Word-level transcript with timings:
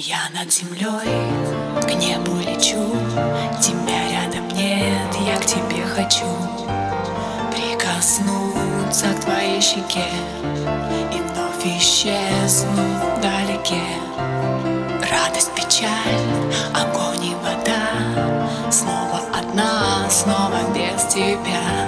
Я 0.00 0.30
над 0.32 0.52
землей 0.52 0.86
к 1.82 1.92
небу 1.94 2.36
лечу. 2.36 2.94
Тебя 3.60 4.08
рядом 4.08 4.46
нет, 4.50 5.12
я 5.26 5.36
к 5.36 5.44
тебе 5.44 5.84
хочу. 5.86 6.24
Прикоснуться 7.50 9.06
к 9.06 9.24
твоей 9.24 9.60
щеке 9.60 10.06
И 11.12 11.20
вновь 11.20 11.80
исчезнуть 11.80 12.68
вдалеке. 13.16 13.82
Радость, 15.10 15.50
печаль, 15.56 15.90
огонь 16.72 17.24
и 17.24 17.34
вода. 17.34 18.70
Снова 18.70 19.20
одна, 19.36 20.08
снова 20.08 20.60
без 20.76 21.12
тебя. 21.12 21.87